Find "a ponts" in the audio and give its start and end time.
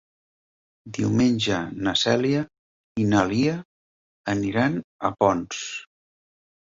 5.11-5.65